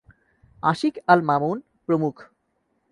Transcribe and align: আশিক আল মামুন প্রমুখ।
আশিক 0.63 0.95
আল 1.07 1.19
মামুন 1.21 1.57
প্রমুখ। 1.85 2.15